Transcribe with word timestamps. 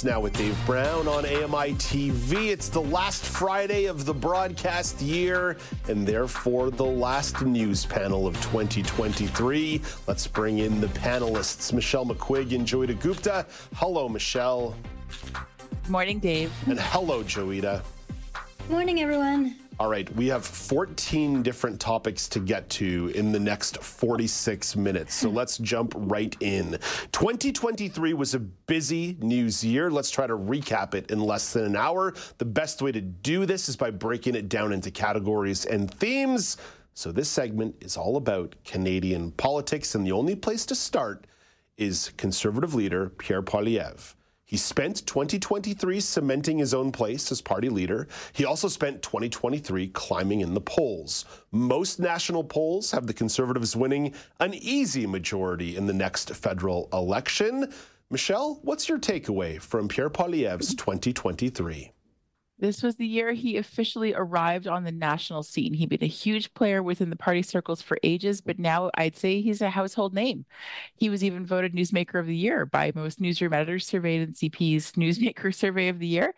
It's 0.00 0.04
now 0.06 0.18
with 0.18 0.32
Dave 0.32 0.56
Brown 0.64 1.06
on 1.08 1.26
AMI 1.26 1.74
TV. 1.74 2.48
It's 2.48 2.70
the 2.70 2.80
last 2.80 3.22
Friday 3.22 3.84
of 3.84 4.06
the 4.06 4.14
broadcast 4.14 5.02
year 5.02 5.58
and 5.88 6.06
therefore 6.06 6.70
the 6.70 6.86
last 6.86 7.42
news 7.42 7.84
panel 7.84 8.26
of 8.26 8.34
2023. 8.36 9.82
Let's 10.06 10.26
bring 10.26 10.60
in 10.60 10.80
the 10.80 10.86
panelists, 10.86 11.74
Michelle 11.74 12.06
McQuigge 12.06 12.54
and 12.54 12.66
Joeita 12.66 12.98
Gupta. 12.98 13.44
Hello, 13.74 14.08
Michelle. 14.08 14.74
Good 15.82 15.90
Morning, 15.90 16.18
Dave. 16.18 16.50
And 16.66 16.80
hello, 16.80 17.22
Joeita. 17.22 17.82
Morning, 18.70 19.00
everyone. 19.00 19.56
All 19.80 19.88
right, 19.88 20.08
we 20.14 20.28
have 20.28 20.46
14 20.46 21.42
different 21.42 21.80
topics 21.80 22.28
to 22.28 22.38
get 22.38 22.70
to 22.70 23.10
in 23.16 23.32
the 23.32 23.40
next 23.40 23.82
46 23.82 24.76
minutes. 24.76 25.12
So 25.12 25.28
let's 25.40 25.58
jump 25.58 25.92
right 25.96 26.36
in. 26.38 26.78
2023 27.10 28.14
was 28.14 28.34
a 28.34 28.38
busy 28.38 29.16
news 29.18 29.64
year. 29.64 29.90
Let's 29.90 30.08
try 30.08 30.28
to 30.28 30.36
recap 30.36 30.94
it 30.94 31.10
in 31.10 31.18
less 31.18 31.52
than 31.52 31.64
an 31.64 31.74
hour. 31.74 32.14
The 32.38 32.44
best 32.44 32.80
way 32.80 32.92
to 32.92 33.00
do 33.00 33.44
this 33.44 33.68
is 33.68 33.76
by 33.76 33.90
breaking 33.90 34.36
it 34.36 34.48
down 34.48 34.72
into 34.72 34.92
categories 34.92 35.66
and 35.66 35.92
themes. 35.92 36.56
So 36.94 37.10
this 37.10 37.28
segment 37.28 37.74
is 37.80 37.96
all 37.96 38.18
about 38.18 38.54
Canadian 38.64 39.32
politics, 39.32 39.96
and 39.96 40.06
the 40.06 40.12
only 40.12 40.36
place 40.36 40.64
to 40.66 40.76
start 40.76 41.26
is 41.76 42.12
Conservative 42.16 42.72
leader 42.76 43.08
Pierre 43.08 43.42
Poilievre. 43.42 44.14
He 44.50 44.56
spent 44.56 45.06
2023 45.06 46.00
cementing 46.00 46.58
his 46.58 46.74
own 46.74 46.90
place 46.90 47.30
as 47.30 47.40
party 47.40 47.68
leader. 47.68 48.08
He 48.32 48.44
also 48.44 48.66
spent 48.66 49.00
2023 49.00 49.86
climbing 49.90 50.40
in 50.40 50.54
the 50.54 50.60
polls. 50.60 51.24
Most 51.52 52.00
national 52.00 52.42
polls 52.42 52.90
have 52.90 53.06
the 53.06 53.14
Conservatives 53.14 53.76
winning 53.76 54.12
an 54.40 54.52
easy 54.54 55.06
majority 55.06 55.76
in 55.76 55.86
the 55.86 55.92
next 55.92 56.34
federal 56.34 56.88
election. 56.92 57.72
Michelle, 58.10 58.58
what's 58.62 58.88
your 58.88 58.98
takeaway 58.98 59.60
from 59.60 59.86
Pierre 59.86 60.10
Poilievre's 60.10 60.74
2023? 60.74 61.92
This 62.60 62.82
was 62.82 62.96
the 62.96 63.06
year 63.06 63.32
he 63.32 63.56
officially 63.56 64.12
arrived 64.14 64.66
on 64.66 64.84
the 64.84 64.92
national 64.92 65.42
scene. 65.42 65.72
He'd 65.72 65.88
been 65.88 66.04
a 66.04 66.06
huge 66.06 66.52
player 66.52 66.82
within 66.82 67.08
the 67.08 67.16
party 67.16 67.40
circles 67.40 67.80
for 67.80 67.96
ages, 68.02 68.42
but 68.42 68.58
now 68.58 68.90
I'd 68.94 69.16
say 69.16 69.40
he's 69.40 69.62
a 69.62 69.70
household 69.70 70.12
name. 70.12 70.44
He 70.94 71.08
was 71.08 71.24
even 71.24 71.46
voted 71.46 71.72
Newsmaker 71.72 72.20
of 72.20 72.26
the 72.26 72.36
Year 72.36 72.66
by 72.66 72.92
most 72.94 73.18
newsroom 73.18 73.54
editors 73.54 73.86
surveyed 73.86 74.20
in 74.20 74.34
CP's 74.34 74.92
Newsmaker 74.96 75.54
Survey 75.54 75.88
of 75.88 75.98
the 75.98 76.06
Year. 76.06 76.34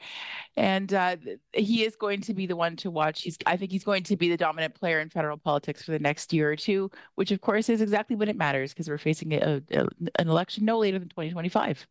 And 0.56 0.95
uh, 0.95 1.17
he 1.53 1.83
is 1.84 1.97
going 1.97 2.20
to 2.23 2.34
be 2.34 2.47
the 2.47 2.57
one 2.57 2.77
to 2.77 2.91
watch. 2.91 3.23
He's, 3.23 3.36
I 3.45 3.57
think 3.57 3.73
he's 3.73 3.84
going 3.84 4.05
to 4.05 4.17
be 4.17 4.29
the 4.29 4.36
dominant 4.36 4.77
player 4.77 5.01
in 5.01 5.11
federal 5.11 5.39
politics 5.39 5.83
for 5.83 5.91
the 5.91 5.98
next 5.98 6.33
year 6.33 6.53
or 6.53 6.57
two, 6.57 6.89
which 7.17 7.33
of 7.33 7.41
course 7.41 7.69
is 7.69 7.81
exactly 7.81 8.14
when 8.14 8.29
it 8.29 8.36
matters 8.36 8.73
because 8.73 8.89
we're 8.89 8.98
facing 8.98 9.33
a, 9.33 9.61
a, 9.73 9.86
an 10.20 10.29
election 10.29 10.64
no 10.64 10.79
later 10.79 11.01
than 11.01 11.09
2025. 11.09 11.84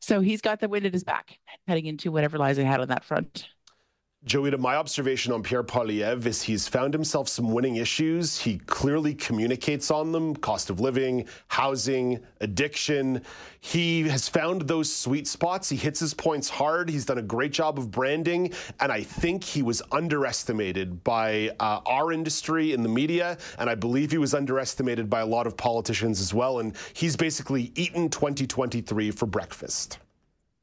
So 0.00 0.20
he's 0.20 0.40
got 0.40 0.60
the 0.60 0.68
wind 0.68 0.86
at 0.86 0.92
his 0.92 1.04
back 1.04 1.38
heading 1.66 1.86
into 1.86 2.10
whatever 2.10 2.38
lies 2.38 2.58
ahead 2.58 2.80
on 2.80 2.88
that 2.88 3.04
front. 3.04 3.48
Joeita, 4.26 4.58
my 4.58 4.76
observation 4.76 5.32
on 5.32 5.42
Pierre 5.42 5.64
Poilievre 5.64 6.26
is 6.26 6.42
he's 6.42 6.68
found 6.68 6.92
himself 6.92 7.26
some 7.26 7.50
winning 7.52 7.76
issues. 7.76 8.38
He 8.38 8.58
clearly 8.58 9.14
communicates 9.14 9.90
on 9.90 10.12
them 10.12 10.36
cost 10.36 10.68
of 10.68 10.78
living, 10.78 11.26
housing, 11.48 12.20
addiction. 12.42 13.22
He 13.60 14.02
has 14.08 14.28
found 14.28 14.68
those 14.68 14.94
sweet 14.94 15.26
spots. 15.26 15.70
He 15.70 15.76
hits 15.76 16.00
his 16.00 16.12
points 16.12 16.50
hard. 16.50 16.90
He's 16.90 17.06
done 17.06 17.16
a 17.16 17.22
great 17.22 17.50
job 17.52 17.78
of 17.78 17.90
branding. 17.90 18.52
And 18.78 18.92
I 18.92 19.04
think 19.04 19.42
he 19.42 19.62
was 19.62 19.80
underestimated 19.90 21.02
by 21.02 21.52
uh, 21.58 21.80
our 21.86 22.12
industry 22.12 22.74
in 22.74 22.82
the 22.82 22.90
media. 22.90 23.38
And 23.58 23.70
I 23.70 23.74
believe 23.74 24.10
he 24.10 24.18
was 24.18 24.34
underestimated 24.34 25.08
by 25.08 25.20
a 25.20 25.26
lot 25.26 25.46
of 25.46 25.56
politicians 25.56 26.20
as 26.20 26.34
well. 26.34 26.58
And 26.58 26.76
he's 26.92 27.16
basically 27.16 27.72
eaten 27.74 28.10
2023 28.10 29.12
for 29.12 29.24
breakfast. 29.24 29.98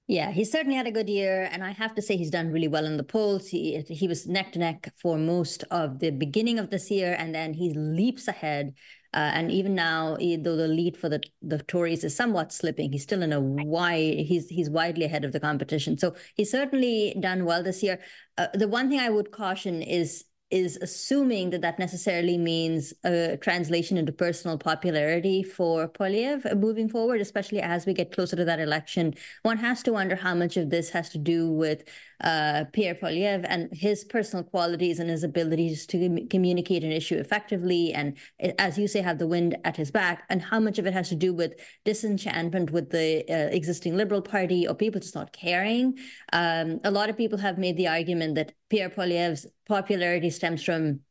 Yeah, 0.07 0.31
he 0.31 0.45
certainly 0.45 0.77
had 0.77 0.87
a 0.87 0.91
good 0.91 1.09
year, 1.09 1.49
and 1.51 1.61
I 1.61 1.71
have 1.71 1.93
to 1.95 2.01
say 2.01 2.15
he's 2.15 2.29
done 2.31 2.49
really 2.49 2.69
well 2.69 2.85
in 2.85 2.95
the 2.95 3.03
polls. 3.03 3.49
He 3.49 3.81
he 3.89 4.07
was 4.07 4.25
neck 4.25 4.53
to 4.53 4.59
neck 4.59 4.93
for 5.01 5.17
most 5.17 5.65
of 5.69 5.99
the 5.99 6.11
beginning 6.11 6.59
of 6.59 6.69
this 6.69 6.89
year, 6.89 7.13
and 7.19 7.35
then 7.35 7.53
he 7.53 7.73
leaps 7.73 8.27
ahead. 8.29 8.73
Uh, 9.13 9.31
and 9.33 9.51
even 9.51 9.75
now, 9.75 10.15
though 10.15 10.55
the 10.55 10.67
lead 10.67 10.95
for 10.95 11.09
the, 11.09 11.21
the 11.41 11.57
Tories 11.59 12.03
is 12.03 12.15
somewhat 12.15 12.53
slipping, 12.53 12.91
he's 12.91 13.03
still 13.03 13.21
in 13.21 13.33
a 13.33 13.41
wide 13.41 14.19
he's 14.19 14.47
he's 14.47 14.69
widely 14.69 15.03
ahead 15.03 15.25
of 15.25 15.33
the 15.33 15.41
competition. 15.41 15.97
So 15.97 16.15
he's 16.35 16.51
certainly 16.51 17.13
done 17.19 17.43
well 17.43 17.61
this 17.61 17.83
year. 17.83 17.99
Uh, 18.37 18.47
the 18.53 18.67
one 18.67 18.89
thing 18.89 18.99
I 18.99 19.09
would 19.09 19.31
caution 19.31 19.81
is 19.81 20.23
is 20.49 20.77
assuming 20.77 21.49
that 21.49 21.61
that 21.61 21.77
necessarily 21.77 22.37
means 22.37 22.93
a 23.03 23.37
translation 23.37 23.97
into 23.97 24.11
personal 24.11 24.57
popularity 24.57 25.43
for 25.43 25.89
Poilievre 25.89 26.57
moving 26.57 26.87
forward, 26.87 27.19
especially 27.19 27.61
as 27.61 27.85
we 27.85 27.93
get 27.93 28.13
closer 28.13 28.35
to 28.35 28.45
that 28.45 28.59
election. 28.59 29.13
One 29.43 29.57
has 29.57 29.83
to 29.83 29.93
wonder 29.93 30.15
how 30.15 30.35
much 30.35 30.55
of 30.55 30.69
this 30.69 30.89
has 30.91 31.09
to 31.09 31.17
do 31.17 31.51
with 31.51 31.83
uh, 32.23 32.65
Pierre 32.73 32.95
Poilievre 32.95 33.45
and 33.47 33.69
his 33.71 34.03
personal 34.03 34.43
qualities 34.43 34.99
and 34.99 35.09
his 35.09 35.23
abilities 35.23 35.85
to 35.87 36.25
communicate 36.29 36.83
an 36.83 36.91
issue 36.91 37.15
effectively, 37.15 37.93
and 37.93 38.17
as 38.57 38.77
you 38.77 38.87
say, 38.87 39.01
have 39.01 39.19
the 39.19 39.27
wind 39.27 39.57
at 39.63 39.77
his 39.77 39.91
back, 39.91 40.23
and 40.29 40.41
how 40.41 40.59
much 40.59 40.79
of 40.79 40.85
it 40.85 40.93
has 40.93 41.09
to 41.09 41.15
do 41.15 41.33
with 41.33 41.53
disenchantment 41.85 42.71
with 42.71 42.89
the 42.89 43.23
uh, 43.29 43.49
existing 43.55 43.95
Liberal 43.95 44.21
Party 44.21 44.67
or 44.67 44.73
people 44.73 44.99
just 44.99 45.15
not 45.15 45.31
caring. 45.31 45.97
Um, 46.33 46.79
a 46.83 46.91
lot 46.91 47.09
of 47.09 47.17
people 47.17 47.37
have 47.37 47.57
made 47.57 47.77
the 47.77 47.87
argument 47.87 48.35
that 48.35 48.53
Pierre 48.69 48.89
Poilievre's 48.89 49.45
popularity 49.67 50.29
stems 50.29 50.63
from 50.63 51.01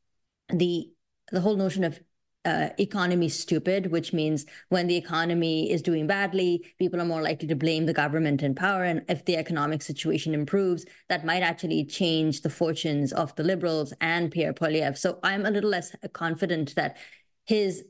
the 0.49 0.91
the 1.33 1.41
whole 1.41 1.57
notion 1.57 1.83
of 1.83 1.99
uh, 2.47 2.69
economy 2.79 3.29
stupid, 3.29 3.91
which 3.91 4.13
means 4.13 4.47
when 4.69 4.87
the 4.87 4.97
economy 4.97 5.71
is 5.71 5.83
doing 5.83 6.07
badly, 6.07 6.65
people 6.79 7.01
are 7.01 7.05
more 7.05 7.21
likely 7.21 7.49
to 7.49 7.57
blame 7.57 7.87
the 7.87 7.93
government 7.93 8.43
in 8.43 8.55
power. 8.55 8.85
And 8.85 9.03
if 9.09 9.25
the 9.25 9.37
economic 9.37 9.83
situation 9.83 10.33
improves, 10.33 10.87
that 11.09 11.27
might 11.27 11.43
actually 11.43 11.85
change 11.85 12.43
the 12.43 12.51
fortunes 12.51 13.13
of 13.13 13.35
the 13.35 13.43
liberals 13.43 13.93
and 14.01 14.31
Pierre 14.31 14.55
Poilievre. 14.55 14.97
So 14.97 15.19
I'm 15.25 15.45
a 15.45 15.51
little 15.51 15.71
less 15.71 15.95
confident 16.13 16.77
that 16.77 16.97
his 17.45 17.85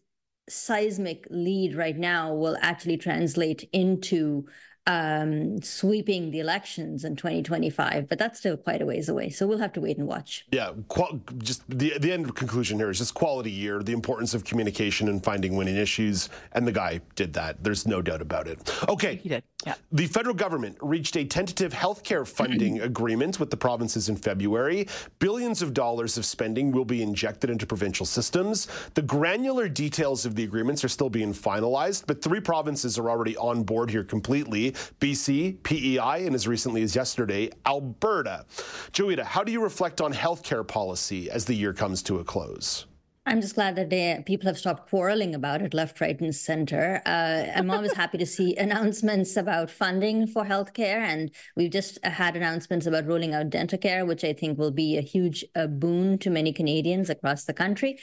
seismic 0.49 1.27
lead 1.31 1.75
right 1.75 1.97
now 1.97 2.33
will 2.33 2.57
actually 2.63 2.97
translate 2.97 3.69
into 3.73 4.47
um, 4.87 5.61
sweeping 5.63 6.31
the 6.31 6.41
elections 6.41 7.05
in 7.05 7.17
2025, 7.17 8.09
but 8.09 8.19
that's 8.19 8.39
still 8.39 8.57
quite 8.57 8.81
a 8.81 8.87
ways 8.87 9.09
away. 9.09 9.31
So 9.31 9.47
we'll 9.47 9.59
have 9.59 9.73
to 9.75 9.81
wait 9.81 9.99
and 9.99 10.07
watch. 10.07 10.47
Yeah, 10.53 10.73
qual- 10.89 11.21
just 11.39 11.63
the 11.69 11.99
the 11.99 12.13
end 12.13 12.35
conclusion 12.37 12.79
here 12.79 12.91
is 12.91 12.99
just 12.99 13.15
quality 13.15 13.51
year, 13.51 13.83
the 13.83 13.93
importance 13.93 14.35
of 14.35 14.45
communication 14.45 15.09
and 15.09 15.23
finding 15.23 15.57
winning 15.57 15.77
issues, 15.77 16.29
and 16.53 16.67
the 16.67 16.73
guy 16.73 17.01
did 17.17 17.33
that. 17.35 17.63
There's 17.65 17.87
no 17.87 18.01
doubt 18.01 18.23
about 18.23 18.47
it. 18.47 18.59
Okay, 18.89 19.17
he 19.17 19.29
did. 19.29 19.43
Yeah. 19.67 19.75
The 19.91 20.07
federal 20.07 20.35
government 20.35 20.77
reached 20.81 21.17
a 21.17 21.25
tentative 21.25 21.73
healthcare 21.73 22.27
funding 22.37 22.81
agreement 22.81 23.41
with 23.41 23.51
the 23.51 23.57
provinces 23.57 24.09
in 24.09 24.17
February. 24.17 24.87
Billions 25.19 25.63
of 25.63 25.75
dollars 25.75 26.17
of 26.17 26.25
spending 26.25 26.71
will 26.71 26.85
be 26.85 27.03
injected 27.03 27.51
into 27.51 27.67
provincial 27.67 28.07
systems. 28.07 28.69
The 28.95 29.03
granular 29.03 29.69
details 29.69 30.25
of 30.25 30.37
the 30.37 30.45
agreements 30.45 30.85
are 30.85 30.89
still 30.89 31.11
being 31.11 31.35
finalized, 31.35 32.05
but 32.07 32.23
three 32.23 32.41
provinces 32.41 32.99
are 32.99 33.11
already 33.11 33.37
on 33.37 33.65
board 33.65 33.91
here 33.91 34.05
completely. 34.05 34.76
BC, 35.01 35.63
PEI, 35.63 36.27
and 36.27 36.35
as 36.35 36.47
recently 36.49 36.83
as 36.83 36.95
yesterday, 36.95 37.51
Alberta. 37.67 38.45
Joeita, 38.93 39.25
how 39.25 39.45
do 39.45 39.53
you 39.53 39.63
reflect 39.63 40.01
on 40.01 40.13
healthcare 40.13 40.67
policy 40.67 41.31
as 41.31 41.45
the 41.45 41.55
year 41.55 41.73
comes 41.73 42.03
to 42.05 42.19
a 42.19 42.25
close? 42.25 42.87
I'm 43.29 43.41
just 43.41 43.57
glad 43.57 43.75
that 43.75 43.91
they, 43.91 44.23
people 44.25 44.47
have 44.47 44.57
stopped 44.57 44.89
quarreling 44.89 45.35
about 45.35 45.61
it 45.61 45.75
left, 45.75 46.01
right, 46.01 46.19
and 46.21 46.33
center. 46.33 47.03
Uh, 47.05 47.47
I'm 47.57 47.73
always 47.73 47.93
happy 47.93 48.19
to 48.19 48.27
see 48.27 48.55
announcements 48.57 49.37
about 49.37 49.69
funding 49.69 50.29
for 50.29 50.45
healthcare, 50.45 51.01
and 51.01 51.33
we've 51.57 51.73
just 51.73 51.99
had 52.05 52.37
announcements 52.37 52.87
about 52.87 53.09
rolling 53.09 53.35
out 53.35 53.51
dental 53.51 53.79
care, 53.79 54.07
which 54.07 54.23
I 54.23 54.33
think 54.33 54.59
will 54.59 54.71
be 54.71 54.97
a 54.97 55.01
huge 55.01 55.45
uh, 55.57 55.67
boon 55.67 56.19
to 56.19 56.31
many 56.31 56.53
Canadians 56.53 57.11
across 57.11 57.45
the 57.45 57.53
country. 57.53 57.99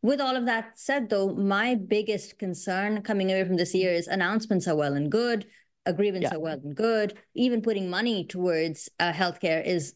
With 0.00 0.20
all 0.20 0.36
of 0.36 0.46
that 0.46 0.78
said, 0.78 1.10
though, 1.10 1.34
my 1.34 1.74
biggest 1.74 2.38
concern 2.38 3.02
coming 3.02 3.32
away 3.32 3.44
from 3.44 3.56
this 3.56 3.74
year 3.74 3.92
is 3.92 4.06
announcements 4.06 4.68
are 4.68 4.76
well 4.76 4.94
and 4.94 5.10
good 5.10 5.44
agreements 5.88 6.28
yeah. 6.30 6.36
are 6.36 6.40
well 6.40 6.60
and 6.62 6.76
good. 6.76 7.18
Even 7.34 7.62
putting 7.62 7.90
money 7.90 8.24
towards 8.24 8.88
uh, 9.00 9.12
healthcare 9.12 9.64
is 9.64 9.94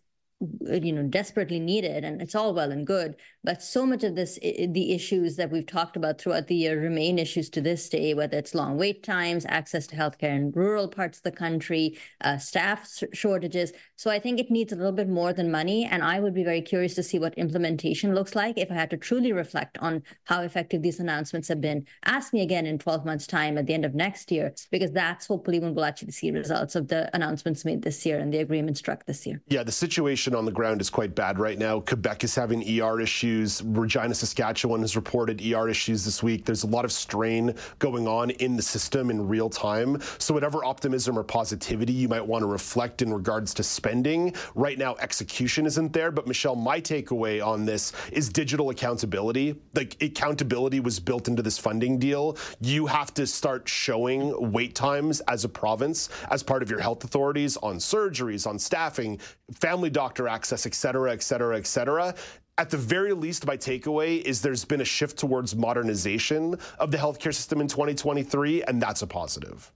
you 0.60 0.92
know 0.92 1.04
desperately 1.04 1.60
needed 1.60 2.04
and 2.04 2.20
it's 2.20 2.34
all 2.34 2.52
well 2.52 2.72
and 2.72 2.84
good 2.84 3.14
but 3.44 3.62
so 3.62 3.84
much 3.84 4.04
of 4.04 4.14
this 4.14 4.38
the 4.40 4.92
issues 4.92 5.36
that 5.36 5.50
we've 5.50 5.66
talked 5.66 5.96
about 5.96 6.20
throughout 6.20 6.46
the 6.46 6.54
year 6.54 6.80
remain 6.80 7.18
issues 7.18 7.48
to 7.50 7.60
this 7.60 7.88
day 7.88 8.14
whether 8.14 8.36
it's 8.36 8.54
long 8.54 8.76
wait 8.76 9.02
times 9.02 9.46
access 9.48 9.86
to 9.86 9.96
healthcare 9.96 10.34
in 10.34 10.50
rural 10.52 10.88
parts 10.88 11.18
of 11.18 11.24
the 11.24 11.30
country 11.30 11.98
uh, 12.22 12.36
staff 12.38 12.88
shortages 13.12 13.72
so 13.96 14.10
i 14.10 14.18
think 14.18 14.38
it 14.38 14.50
needs 14.50 14.72
a 14.72 14.76
little 14.76 14.92
bit 14.92 15.08
more 15.08 15.32
than 15.32 15.50
money 15.50 15.84
and 15.84 16.02
i 16.02 16.18
would 16.20 16.34
be 16.34 16.44
very 16.44 16.62
curious 16.62 16.94
to 16.94 17.02
see 17.02 17.18
what 17.18 17.34
implementation 17.34 18.14
looks 18.14 18.34
like 18.34 18.58
if 18.58 18.70
i 18.70 18.74
had 18.74 18.90
to 18.90 18.96
truly 18.96 19.32
reflect 19.32 19.78
on 19.78 20.02
how 20.24 20.42
effective 20.42 20.82
these 20.82 21.00
announcements 21.00 21.48
have 21.48 21.60
been 21.60 21.86
ask 22.04 22.32
me 22.32 22.40
again 22.42 22.66
in 22.66 22.78
12 22.78 23.04
months 23.04 23.26
time 23.26 23.58
at 23.58 23.66
the 23.66 23.74
end 23.74 23.84
of 23.84 23.94
next 23.94 24.30
year 24.30 24.52
because 24.70 24.90
that's 24.92 25.26
hopefully 25.26 25.58
when 25.58 25.74
we'll 25.74 25.84
actually 25.84 26.10
see 26.10 26.30
results 26.30 26.74
of 26.74 26.88
the 26.88 27.14
announcements 27.14 27.64
made 27.64 27.82
this 27.82 28.04
year 28.06 28.18
and 28.18 28.32
the 28.32 28.38
agreement 28.38 28.76
struck 28.76 29.04
this 29.06 29.26
year 29.26 29.40
yeah 29.48 29.62
the 29.62 29.72
situation 29.72 29.92
situation 29.92 30.34
on 30.34 30.44
the 30.44 30.52
ground 30.52 30.80
is 30.80 30.90
quite 30.90 31.14
bad 31.14 31.38
right 31.38 31.58
now. 31.58 31.80
Quebec 31.80 32.24
is 32.24 32.34
having 32.34 32.62
ER 32.80 33.00
issues. 33.00 33.31
Regina, 33.64 34.14
Saskatchewan 34.14 34.81
has 34.81 34.96
reported 34.96 35.40
ER 35.44 35.69
issues 35.69 36.05
this 36.05 36.23
week. 36.23 36.44
There's 36.44 36.62
a 36.62 36.69
lot 36.69 36.84
of 36.84 36.93
strain 36.93 37.55
going 37.79 38.06
on 38.06 38.31
in 38.31 38.56
the 38.56 38.62
system 38.62 39.11
in 39.11 39.26
real 39.26 39.50
time. 39.50 40.00
So, 40.19 40.32
whatever 40.32 40.64
optimism 40.64 41.19
or 41.19 41.25
positivity 41.25 41.93
you 41.93 42.08
might 42.08 42.25
want 42.25 42.43
to 42.43 42.46
reflect 42.46 43.02
in 43.02 43.12
regards 43.12 43.52
to 43.55 43.62
spending, 43.62 44.34
right 44.55 44.79
now 44.79 44.94
execution 45.00 45.67
isn't 45.67 45.93
there. 45.93 46.11
But, 46.11 46.26
Michelle, 46.26 46.56
my 46.56 46.81
takeaway 46.81 47.44
on 47.44 47.64
this 47.64 47.93
is 48.12 48.29
digital 48.29 48.70
accountability. 48.70 49.56
Like, 49.75 50.00
accountability 50.00 50.81
was 50.81 51.00
built 51.00 51.29
into 51.29 51.43
this 51.43 51.58
funding 51.58 51.99
deal. 51.99 52.37
You 52.61 52.87
have 52.87 53.12
to 53.14 53.26
start 53.26 53.69
showing 53.69 54.52
wait 54.52 54.75
times 54.75 55.20
as 55.23 55.44
a 55.44 55.49
province, 55.49 56.08
as 56.31 56.43
part 56.43 56.62
of 56.62 56.70
your 56.70 56.81
health 56.81 57.05
authorities 57.05 57.56
on 57.56 57.76
surgeries, 57.76 58.46
on 58.46 58.58
staffing, 58.58 59.19
family 59.61 59.90
doctor 59.90 60.02
doctor 60.02 60.29
access, 60.29 60.67
et 60.67 60.75
cetera, 60.75 61.12
et 61.12 61.23
cetera, 61.23 61.56
et 61.56 61.67
cetera. 61.67 62.14
At 62.62 62.70
the 62.70 62.76
very 62.76 63.12
least, 63.12 63.44
my 63.44 63.56
takeaway 63.56 64.22
is 64.22 64.40
there's 64.40 64.64
been 64.64 64.80
a 64.80 64.84
shift 64.84 65.18
towards 65.18 65.56
modernization 65.56 66.56
of 66.78 66.92
the 66.92 66.96
healthcare 66.96 67.34
system 67.34 67.60
in 67.60 67.66
2023, 67.66 68.62
and 68.62 68.80
that's 68.80 69.02
a 69.02 69.06
positive. 69.08 69.72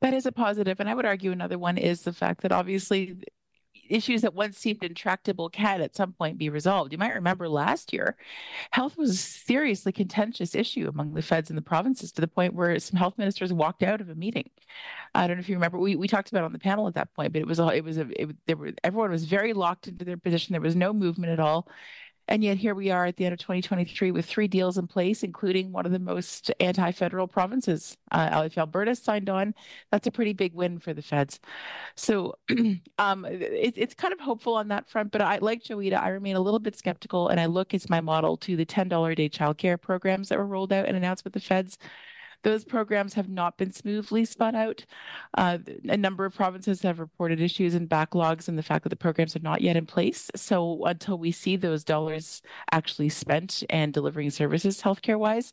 That 0.00 0.12
is 0.12 0.26
a 0.26 0.32
positive. 0.32 0.80
And 0.80 0.88
I 0.88 0.94
would 0.94 1.04
argue 1.04 1.30
another 1.30 1.60
one 1.60 1.78
is 1.78 2.02
the 2.02 2.12
fact 2.12 2.40
that 2.40 2.50
obviously 2.50 3.18
issues 3.92 4.22
that 4.22 4.34
once 4.34 4.58
seemed 4.58 4.82
intractable 4.82 5.48
can 5.48 5.80
at 5.80 5.94
some 5.94 6.12
point 6.12 6.38
be 6.38 6.48
resolved. 6.48 6.92
You 6.92 6.98
might 6.98 7.14
remember 7.14 7.48
last 7.48 7.92
year, 7.92 8.16
health 8.70 8.96
was 8.96 9.10
a 9.10 9.14
seriously 9.14 9.92
contentious 9.92 10.54
issue 10.54 10.88
among 10.88 11.14
the 11.14 11.22
feds 11.22 11.50
and 11.50 11.56
the 11.56 11.62
provinces 11.62 12.12
to 12.12 12.20
the 12.20 12.28
point 12.28 12.54
where 12.54 12.78
some 12.78 12.98
health 12.98 13.18
ministers 13.18 13.52
walked 13.52 13.82
out 13.82 14.00
of 14.00 14.08
a 14.08 14.14
meeting. 14.14 14.48
I 15.14 15.26
don't 15.26 15.36
know 15.36 15.40
if 15.40 15.48
you 15.48 15.56
remember. 15.56 15.78
We, 15.78 15.96
we 15.96 16.08
talked 16.08 16.30
about 16.30 16.44
on 16.44 16.52
the 16.52 16.58
panel 16.58 16.88
at 16.88 16.94
that 16.94 17.12
point, 17.14 17.32
but 17.32 17.42
it 17.42 17.46
was 17.46 17.60
all 17.60 17.68
it 17.68 17.82
was 17.82 17.98
a 17.98 18.08
it, 18.20 18.34
there 18.46 18.56
were 18.56 18.72
everyone 18.82 19.10
was 19.10 19.24
very 19.24 19.52
locked 19.52 19.88
into 19.88 20.04
their 20.04 20.16
position. 20.16 20.52
There 20.52 20.60
was 20.60 20.76
no 20.76 20.92
movement 20.92 21.32
at 21.32 21.40
all. 21.40 21.68
And 22.32 22.42
yet 22.42 22.56
here 22.56 22.74
we 22.74 22.90
are 22.90 23.04
at 23.04 23.18
the 23.18 23.26
end 23.26 23.34
of 23.34 23.40
2023 23.40 24.10
with 24.10 24.24
three 24.24 24.48
deals 24.48 24.78
in 24.78 24.86
place, 24.86 25.22
including 25.22 25.70
one 25.70 25.84
of 25.84 25.92
the 25.92 25.98
most 25.98 26.50
anti-federal 26.60 27.28
provinces. 27.28 27.98
Uh, 28.10 28.44
if 28.46 28.56
Alberta 28.56 28.94
signed 28.94 29.28
on, 29.28 29.54
that's 29.90 30.06
a 30.06 30.10
pretty 30.10 30.32
big 30.32 30.54
win 30.54 30.78
for 30.78 30.94
the 30.94 31.02
feds. 31.02 31.40
So 31.94 32.36
um, 32.98 33.26
it, 33.26 33.74
it's 33.76 33.92
kind 33.92 34.14
of 34.14 34.20
hopeful 34.20 34.54
on 34.54 34.68
that 34.68 34.88
front. 34.88 35.12
But 35.12 35.20
I, 35.20 35.40
like 35.42 35.62
Joeita, 35.62 36.00
I 36.00 36.08
remain 36.08 36.36
a 36.36 36.40
little 36.40 36.58
bit 36.58 36.74
skeptical, 36.74 37.28
and 37.28 37.38
I 37.38 37.44
look 37.44 37.74
as 37.74 37.90
my 37.90 38.00
model 38.00 38.38
to 38.38 38.56
the 38.56 38.64
$10 38.64 39.12
a 39.12 39.14
day 39.14 39.28
childcare 39.28 39.78
programs 39.78 40.30
that 40.30 40.38
were 40.38 40.46
rolled 40.46 40.72
out 40.72 40.86
and 40.86 40.96
announced 40.96 41.24
with 41.24 41.34
the 41.34 41.40
feds. 41.40 41.76
Those 42.42 42.64
programs 42.64 43.14
have 43.14 43.28
not 43.28 43.56
been 43.56 43.72
smoothly 43.72 44.24
spun 44.24 44.54
out. 44.54 44.84
Uh, 45.36 45.58
a 45.88 45.96
number 45.96 46.24
of 46.24 46.34
provinces 46.34 46.82
have 46.82 46.98
reported 46.98 47.40
issues 47.40 47.74
and 47.74 47.88
backlogs 47.88 48.48
and 48.48 48.58
the 48.58 48.62
fact 48.62 48.82
that 48.82 48.88
the 48.88 48.96
programs 48.96 49.36
are 49.36 49.40
not 49.40 49.60
yet 49.60 49.76
in 49.76 49.86
place. 49.86 50.30
So 50.34 50.84
until 50.84 51.18
we 51.18 51.32
see 51.32 51.56
those 51.56 51.84
dollars 51.84 52.42
actually 52.70 53.08
spent 53.08 53.62
and 53.70 53.92
delivering 53.92 54.30
services 54.30 54.82
healthcare 54.82 55.18
wise, 55.18 55.52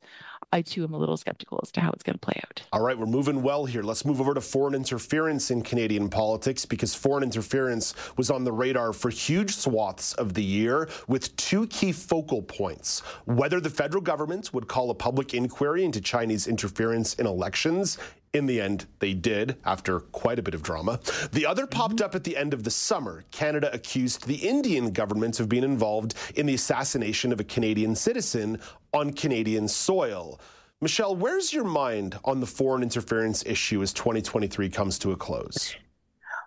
I 0.52 0.64
too 0.64 0.84
am 0.84 0.94
a 0.94 0.98
little 0.98 1.18
skeptical 1.18 1.60
as 1.62 1.72
to 1.74 1.82
how 1.82 1.92
it's 1.92 2.02
going 2.02 2.16
to 2.16 2.20
play 2.20 2.40
out. 2.44 2.64
All 2.74 2.82
right, 2.82 2.98
we're 2.98 3.06
moving 3.06 3.44
well 3.44 3.66
here. 3.66 3.84
Let's 3.84 4.04
move 4.04 4.20
over 4.20 4.34
to 4.34 4.42
foreign 4.42 4.74
interference 4.74 5.52
in 5.52 5.62
Canadian 5.62 6.10
politics 6.10 6.66
because 6.66 6.96
foreign 6.96 7.24
interference 7.24 7.94
was 8.18 8.32
on 8.32 8.44
the 8.44 8.52
radar 8.52 8.92
for 8.92 9.10
huge 9.10 9.56
swaths 9.56 10.14
of 10.14 10.34
the 10.34 10.44
year 10.44 10.90
with 11.08 11.36
two 11.36 11.68
key 11.68 11.92
focal 11.92 12.42
points 12.42 13.02
whether 13.26 13.60
the 13.60 13.70
federal 13.70 14.02
government 14.02 14.54
would 14.54 14.68
call 14.68 14.90
a 14.90 14.96
public 14.96 15.34
inquiry 15.34 15.86
into 15.86 16.02
Chinese 16.02 16.48
interference 16.48 17.14
in 17.16 17.28
elections 17.28 17.98
in 18.34 18.46
the 18.46 18.62
end, 18.62 18.86
they 19.00 19.14
did, 19.14 19.58
after 19.66 20.00
quite 20.00 20.40
a 20.40 20.42
bit 20.42 20.54
of 20.54 20.62
drama. 20.62 21.00
The 21.32 21.46
other 21.46 21.66
popped 21.66 22.02
up 22.02 22.16
at 22.16 22.24
the 22.24 22.38
end 22.38 22.54
of 22.54 22.64
the 22.64 22.72
summer. 22.72 23.24
Canada 23.32 23.70
accused 23.74 24.28
the 24.28 24.36
Indian 24.36 24.92
government 24.92 25.40
of 25.40 25.50
being 25.50 25.64
involved 25.64 26.14
in 26.36 26.46
the 26.46 26.54
assassination 26.54 27.32
of 27.32 27.40
a 27.40 27.44
Canadian 27.44 27.96
citizen 27.96 28.60
on 28.94 29.14
Canadian 29.14 29.68
soil. 29.68 30.40
Michelle, 30.82 31.16
where's 31.16 31.52
your 31.52 31.66
mind 31.66 32.18
on 32.24 32.40
the 32.40 32.46
foreign 32.46 32.84
interference 32.84 33.44
issue 33.46 33.82
as 33.82 33.92
2023 33.94 34.70
comes 34.70 34.98
to 35.00 35.12
a 35.12 35.16
close? 35.16 35.76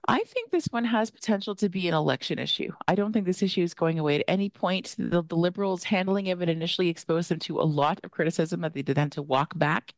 I 0.08 0.20
think 0.20 0.50
this 0.50 0.66
one 0.70 0.84
has 0.84 1.10
potential 1.10 1.54
to 1.56 1.68
be 1.68 1.86
an 1.86 1.94
election 1.94 2.38
issue. 2.38 2.72
I 2.88 2.94
don't 2.94 3.12
think 3.12 3.24
this 3.24 3.42
issue 3.42 3.62
is 3.62 3.74
going 3.74 3.98
away 3.98 4.16
at 4.16 4.24
any 4.26 4.48
point. 4.48 4.96
The, 4.98 5.22
the 5.22 5.36
Liberals 5.36 5.84
handling 5.84 6.30
of 6.30 6.42
it 6.42 6.48
initially 6.48 6.88
exposed 6.88 7.30
them 7.30 7.38
to 7.40 7.60
a 7.60 7.62
lot 7.62 8.00
of 8.02 8.10
criticism 8.10 8.62
that 8.62 8.74
they 8.74 8.82
did 8.82 8.96
then 8.96 9.10
to 9.10 9.22
walk 9.22 9.56
back. 9.56 9.94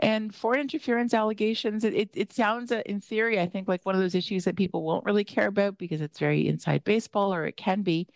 And 0.00 0.34
foreign 0.34 0.60
interference 0.60 1.14
allegations, 1.14 1.82
it, 1.82 1.94
it, 1.94 2.10
it 2.12 2.32
sounds 2.32 2.70
uh, 2.70 2.82
in 2.84 3.00
theory, 3.00 3.40
I 3.40 3.46
think, 3.46 3.66
like 3.66 3.84
one 3.84 3.94
of 3.94 4.00
those 4.00 4.14
issues 4.14 4.44
that 4.44 4.56
people 4.56 4.82
won't 4.82 5.06
really 5.06 5.24
care 5.24 5.46
about 5.46 5.78
because 5.78 6.02
it's 6.02 6.18
very 6.18 6.46
inside 6.46 6.84
baseball, 6.84 7.32
or 7.32 7.46
it 7.46 7.56
can 7.56 7.82
be. 7.82 8.06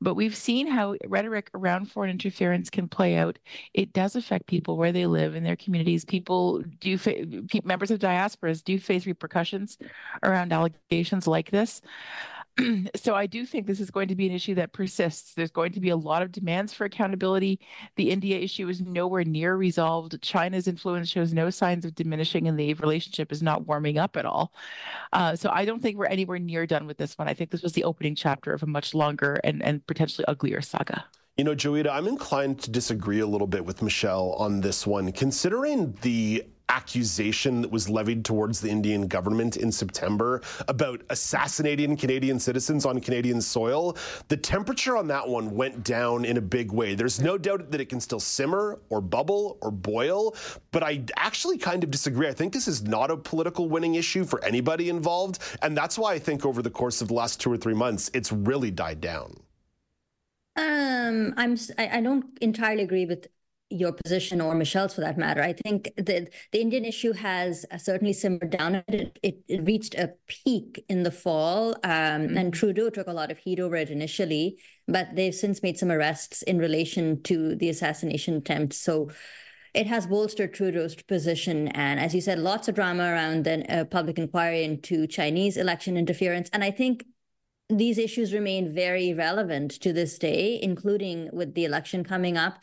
But 0.00 0.14
we've 0.14 0.34
seen 0.34 0.66
how 0.66 0.96
rhetoric 1.06 1.50
around 1.54 1.86
foreign 1.86 2.10
interference 2.10 2.68
can 2.68 2.88
play 2.88 3.16
out. 3.16 3.38
It 3.74 3.92
does 3.92 4.16
affect 4.16 4.46
people 4.46 4.76
where 4.76 4.92
they 4.92 5.06
live 5.06 5.36
in 5.36 5.44
their 5.44 5.56
communities. 5.56 6.04
People 6.04 6.62
do, 6.80 6.98
fa- 6.98 7.26
members 7.62 7.90
of 7.92 8.00
diasporas 8.00 8.64
do 8.64 8.78
face 8.78 9.06
repercussions 9.06 9.78
around 10.22 10.52
allegations 10.52 11.26
like 11.28 11.50
this. 11.50 11.80
so 12.96 13.14
I 13.14 13.26
do 13.26 13.46
think 13.46 13.66
this 13.66 13.80
is 13.80 13.90
going 13.90 14.08
to 14.08 14.14
be 14.14 14.26
an 14.26 14.32
issue 14.32 14.54
that 14.56 14.72
persists. 14.72 15.34
There's 15.34 15.50
going 15.50 15.72
to 15.72 15.80
be 15.80 15.90
a 15.90 15.96
lot 15.96 16.22
of 16.22 16.32
demands 16.32 16.72
for 16.72 16.84
accountability. 16.84 17.60
The 17.96 18.10
India 18.10 18.38
issue 18.38 18.68
is 18.68 18.80
nowhere 18.80 19.24
near 19.24 19.56
resolved. 19.56 20.20
China's 20.22 20.66
influence 20.66 21.08
shows 21.08 21.32
no 21.32 21.50
signs 21.50 21.84
of 21.84 21.94
diminishing, 21.94 22.48
and 22.48 22.58
the 22.58 22.74
relationship 22.74 23.32
is 23.32 23.42
not 23.42 23.66
warming 23.66 23.98
up 23.98 24.16
at 24.16 24.26
all. 24.26 24.52
Uh, 25.12 25.36
so 25.36 25.50
I 25.50 25.64
don't 25.64 25.80
think 25.80 25.96
we're 25.96 26.06
anywhere 26.06 26.38
near 26.38 26.66
done 26.66 26.86
with 26.86 26.98
this 26.98 27.16
one. 27.16 27.28
I 27.28 27.34
think 27.34 27.50
this 27.50 27.62
was 27.62 27.72
the 27.72 27.84
opening 27.84 28.14
chapter 28.14 28.52
of 28.52 28.62
a 28.62 28.66
much 28.66 28.94
longer 28.94 29.40
and, 29.44 29.62
and 29.62 29.86
potentially 29.86 30.26
uglier 30.26 30.60
saga. 30.60 31.04
You 31.36 31.44
know, 31.44 31.54
Joeita, 31.54 31.88
I'm 31.90 32.06
inclined 32.06 32.60
to 32.62 32.70
disagree 32.70 33.20
a 33.20 33.26
little 33.26 33.46
bit 33.46 33.64
with 33.64 33.80
Michelle 33.80 34.34
on 34.34 34.60
this 34.60 34.86
one, 34.86 35.10
considering 35.12 35.96
the 36.02 36.44
accusation 36.70 37.60
that 37.60 37.70
was 37.70 37.88
levied 37.88 38.24
towards 38.24 38.60
the 38.60 38.70
Indian 38.70 39.06
government 39.08 39.56
in 39.56 39.70
September 39.72 40.40
about 40.68 41.02
assassinating 41.10 41.96
Canadian 41.96 42.38
citizens 42.38 42.86
on 42.86 43.00
Canadian 43.00 43.40
soil, 43.40 43.96
the 44.28 44.36
temperature 44.36 44.96
on 44.96 45.08
that 45.08 45.28
one 45.28 45.54
went 45.54 45.82
down 45.84 46.24
in 46.24 46.36
a 46.36 46.40
big 46.40 46.72
way. 46.72 46.94
There's 46.94 47.20
no 47.20 47.36
doubt 47.36 47.70
that 47.72 47.80
it 47.80 47.88
can 47.88 48.00
still 48.00 48.20
simmer 48.20 48.78
or 48.88 49.00
bubble 49.00 49.58
or 49.60 49.70
boil, 49.70 50.34
but 50.70 50.82
I 50.82 51.02
actually 51.16 51.58
kind 51.58 51.82
of 51.82 51.90
disagree. 51.90 52.28
I 52.28 52.32
think 52.32 52.52
this 52.52 52.68
is 52.68 52.82
not 52.82 53.10
a 53.10 53.16
political 53.16 53.68
winning 53.68 53.96
issue 53.96 54.24
for 54.24 54.42
anybody 54.44 54.88
involved, 54.88 55.40
and 55.62 55.76
that's 55.76 55.98
why 55.98 56.14
I 56.14 56.18
think 56.18 56.46
over 56.46 56.62
the 56.62 56.70
course 56.70 57.02
of 57.02 57.08
the 57.08 57.14
last 57.14 57.40
two 57.40 57.52
or 57.52 57.56
three 57.56 57.74
months, 57.74 58.10
it's 58.14 58.30
really 58.32 58.70
died 58.70 59.00
down. 59.00 59.34
Um, 60.56 61.34
I'm 61.36 61.56
I, 61.78 61.98
I 61.98 62.00
don't 62.00 62.26
entirely 62.40 62.82
agree 62.82 63.06
with 63.06 63.28
your 63.70 63.92
position 63.92 64.40
or 64.40 64.54
Michelle's 64.54 64.94
for 64.94 65.00
that 65.00 65.16
matter. 65.16 65.42
I 65.42 65.52
think 65.52 65.90
the 65.96 66.28
the 66.52 66.60
Indian 66.60 66.84
issue 66.84 67.12
has 67.12 67.64
uh, 67.70 67.78
certainly 67.78 68.12
simmered 68.12 68.50
down. 68.50 68.82
It, 68.88 69.18
it, 69.22 69.38
it 69.48 69.64
reached 69.64 69.94
a 69.94 70.12
peak 70.26 70.84
in 70.88 71.02
the 71.02 71.10
fall, 71.10 71.74
um, 71.84 72.36
and 72.36 72.52
Trudeau 72.52 72.90
took 72.90 73.06
a 73.06 73.12
lot 73.12 73.30
of 73.30 73.38
heat 73.38 73.60
over 73.60 73.76
it 73.76 73.90
initially, 73.90 74.58
but 74.86 75.14
they've 75.14 75.34
since 75.34 75.62
made 75.62 75.78
some 75.78 75.90
arrests 75.90 76.42
in 76.42 76.58
relation 76.58 77.22
to 77.22 77.54
the 77.54 77.68
assassination 77.68 78.34
attempt. 78.36 78.74
So 78.74 79.10
it 79.72 79.86
has 79.86 80.06
bolstered 80.06 80.52
Trudeau's 80.52 80.96
position. 80.96 81.68
And 81.68 82.00
as 82.00 82.14
you 82.14 82.20
said, 82.20 82.38
lots 82.38 82.66
of 82.68 82.74
drama 82.74 83.04
around 83.04 83.44
the 83.44 83.64
uh, 83.72 83.84
public 83.84 84.18
inquiry 84.18 84.64
into 84.64 85.06
Chinese 85.06 85.56
election 85.56 85.96
interference. 85.96 86.50
And 86.52 86.64
I 86.64 86.72
think 86.72 87.04
these 87.68 87.98
issues 87.98 88.34
remain 88.34 88.74
very 88.74 89.14
relevant 89.14 89.70
to 89.82 89.92
this 89.92 90.18
day, 90.18 90.58
including 90.60 91.30
with 91.32 91.54
the 91.54 91.64
election 91.64 92.02
coming 92.02 92.36
up. 92.36 92.58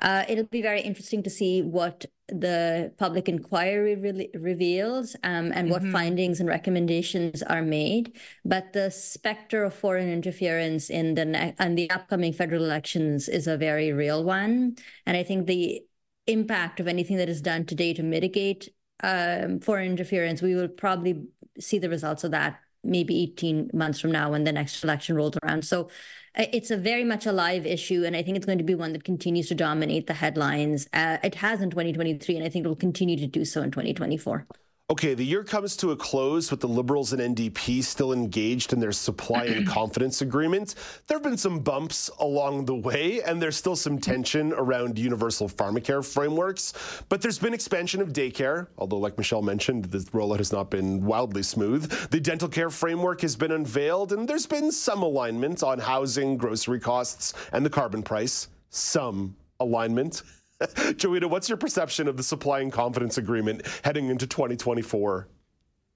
Uh, 0.00 0.24
it'll 0.28 0.44
be 0.44 0.62
very 0.62 0.80
interesting 0.80 1.22
to 1.22 1.30
see 1.30 1.62
what 1.62 2.04
the 2.28 2.92
public 2.98 3.28
inquiry 3.28 3.94
re- 3.94 4.30
reveals 4.34 5.14
um, 5.22 5.52
and 5.52 5.68
mm-hmm. 5.68 5.70
what 5.70 5.92
findings 5.92 6.40
and 6.40 6.48
recommendations 6.48 7.42
are 7.42 7.62
made. 7.62 8.18
But 8.44 8.72
the 8.72 8.90
specter 8.90 9.64
of 9.64 9.74
foreign 9.74 10.08
interference 10.08 10.90
in 10.90 11.14
the 11.14 11.24
ne- 11.24 11.54
and 11.58 11.78
the 11.78 11.90
upcoming 11.90 12.32
federal 12.32 12.64
elections 12.64 13.28
is 13.28 13.46
a 13.46 13.56
very 13.56 13.92
real 13.92 14.24
one. 14.24 14.76
And 15.06 15.16
I 15.16 15.22
think 15.22 15.46
the 15.46 15.82
impact 16.26 16.80
of 16.80 16.88
anything 16.88 17.16
that 17.18 17.28
is 17.28 17.40
done 17.40 17.64
today 17.64 17.94
to 17.94 18.02
mitigate 18.02 18.68
um, 19.02 19.60
foreign 19.60 19.90
interference, 19.90 20.42
we 20.42 20.54
will 20.54 20.68
probably 20.68 21.26
see 21.60 21.78
the 21.78 21.88
results 21.88 22.24
of 22.24 22.32
that 22.32 22.58
maybe 22.86 23.22
18 23.22 23.70
months 23.72 24.00
from 24.00 24.12
now 24.12 24.30
when 24.30 24.44
the 24.44 24.52
next 24.52 24.82
election 24.82 25.16
rolls 25.16 25.36
around. 25.42 25.64
So 25.64 25.88
it's 26.34 26.70
a 26.70 26.76
very 26.76 27.04
much 27.04 27.26
a 27.26 27.32
live 27.32 27.64
issue, 27.66 28.04
and 28.04 28.14
I 28.14 28.22
think 28.22 28.36
it's 28.36 28.46
going 28.46 28.58
to 28.58 28.64
be 28.64 28.74
one 28.74 28.92
that 28.92 29.04
continues 29.04 29.48
to 29.48 29.54
dominate 29.54 30.06
the 30.06 30.14
headlines. 30.14 30.86
Uh, 30.92 31.16
it 31.22 31.36
has 31.36 31.62
in 31.62 31.70
2023, 31.70 32.36
and 32.36 32.44
I 32.44 32.48
think 32.48 32.64
it 32.64 32.68
will 32.68 32.76
continue 32.76 33.16
to 33.16 33.26
do 33.26 33.44
so 33.44 33.62
in 33.62 33.70
2024. 33.70 34.46
Okay, 34.88 35.14
the 35.14 35.24
year 35.24 35.42
comes 35.42 35.76
to 35.78 35.90
a 35.90 35.96
close 35.96 36.52
with 36.52 36.60
the 36.60 36.68
Liberals 36.68 37.12
and 37.12 37.36
NDP 37.36 37.82
still 37.82 38.12
engaged 38.12 38.72
in 38.72 38.78
their 38.78 38.92
supply 38.92 39.46
and 39.46 39.66
confidence 39.68 40.22
agreement. 40.22 40.76
There 41.08 41.16
have 41.16 41.24
been 41.24 41.36
some 41.36 41.58
bumps 41.58 42.08
along 42.20 42.66
the 42.66 42.76
way, 42.76 43.20
and 43.20 43.42
there's 43.42 43.56
still 43.56 43.74
some 43.74 43.98
tension 43.98 44.52
around 44.52 44.96
universal 44.96 45.48
pharmacare 45.48 46.06
frameworks. 46.06 46.72
But 47.08 47.20
there's 47.20 47.40
been 47.40 47.52
expansion 47.52 48.00
of 48.00 48.12
daycare, 48.12 48.68
although, 48.78 48.98
like 48.98 49.18
Michelle 49.18 49.42
mentioned, 49.42 49.86
the 49.86 49.98
rollout 50.12 50.38
has 50.38 50.52
not 50.52 50.70
been 50.70 51.04
wildly 51.04 51.42
smooth. 51.42 51.90
The 52.10 52.20
dental 52.20 52.48
care 52.48 52.70
framework 52.70 53.22
has 53.22 53.34
been 53.34 53.50
unveiled, 53.50 54.12
and 54.12 54.28
there's 54.28 54.46
been 54.46 54.70
some 54.70 55.02
alignment 55.02 55.64
on 55.64 55.80
housing, 55.80 56.36
grocery 56.36 56.78
costs, 56.78 57.34
and 57.52 57.66
the 57.66 57.70
carbon 57.70 58.04
price. 58.04 58.46
Some 58.70 59.34
alignment. 59.58 60.22
Joeita, 60.60 61.28
what's 61.28 61.50
your 61.50 61.58
perception 61.58 62.08
of 62.08 62.16
the 62.16 62.22
supply 62.22 62.60
and 62.60 62.72
confidence 62.72 63.18
agreement 63.18 63.62
heading 63.84 64.08
into 64.08 64.26
2024? 64.26 65.28